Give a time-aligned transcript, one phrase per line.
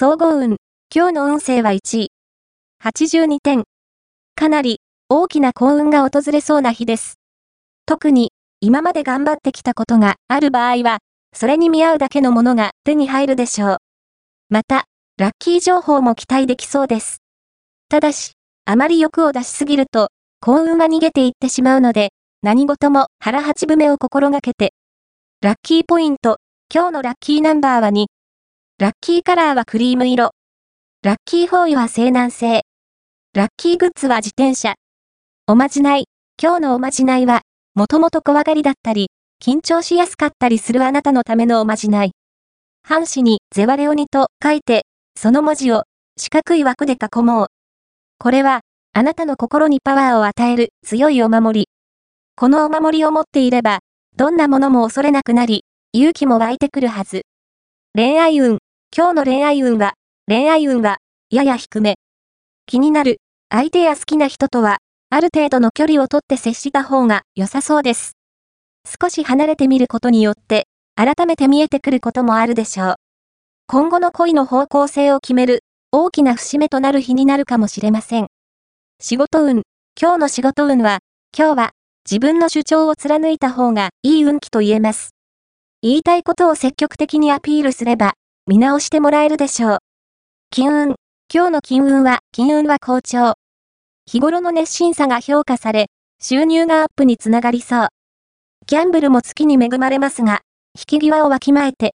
[0.00, 0.58] 総合運。
[0.94, 2.12] 今日の運勢は1位。
[2.84, 3.64] 82点。
[4.36, 4.78] かなり
[5.08, 7.16] 大きな幸運が訪れそうな日です。
[7.84, 8.30] 特に
[8.60, 10.98] 今まで頑張ってきたことがある場合は、
[11.34, 13.76] それに見合うだけのものが手に入るでしょう。
[14.50, 14.84] また、
[15.16, 17.18] ラッキー情報も期待できそうです。
[17.88, 18.34] ただし、
[18.66, 20.10] あまり欲を出しすぎると、
[20.40, 22.10] 幸運は逃げていってしまうので、
[22.44, 24.74] 何事も腹八分目を心がけて。
[25.40, 26.36] ラッキーポイント、
[26.72, 28.06] 今日のラッキーナンバーは2。
[28.80, 30.30] ラッキーカラーはクリーム色。
[31.02, 32.62] ラッキーフォーイは西南西。
[33.34, 34.76] ラッキーグッズは自転車。
[35.48, 36.04] おまじない。
[36.40, 37.40] 今日のおまじないは、
[37.74, 39.08] もともと怖がりだったり、
[39.42, 42.12] 緊張しやすかったりするあなたのためのおまじない。
[42.84, 44.82] 半紙にゼワレオニと書いて、
[45.16, 45.82] その文字を
[46.16, 47.46] 四角い枠で囲もう。
[48.20, 48.60] これは、
[48.92, 51.68] あなたの心にパワーを与える強いお守り。
[52.36, 53.80] このお守りを持っていれば、
[54.16, 57.22] どんなものも恐れなくなり、勇気も湧いてくるはず。
[57.96, 58.58] 恋愛運。
[58.96, 59.94] 今日の恋愛運は、
[60.26, 60.96] 恋愛運は、
[61.30, 61.96] やや低め。
[62.66, 63.18] 気になる、
[63.50, 64.78] 相手や好きな人とは、
[65.10, 68.12] ある程度の距離をとって接した方が良さそうです。
[69.00, 70.66] 少し離れてみることによって、
[70.96, 72.94] 改めて見えてくることもあるでしょう。
[73.66, 75.60] 今後の恋の方向性を決める、
[75.92, 78.26] 大きな節目となる日になるかもしれません。
[79.00, 79.62] 仕事運。
[80.00, 81.00] 今日の仕事運は、
[81.36, 81.70] 今日は
[82.10, 85.10] 自分の主張を貫いた方がいい運気と言えます。
[85.82, 88.14] 言いたいことを積極的にアピールすれば、
[88.48, 89.78] 見直してもらえるでしょう。
[90.48, 90.94] 金運。
[91.30, 93.34] 今日の金運は、金運は好調。
[94.06, 97.88] 日頃の熱心さが評価され、収入がアップにつながりそう。
[98.66, 100.40] ギャンブルも月に恵まれますが、
[100.74, 101.86] 引き際をわきまえて、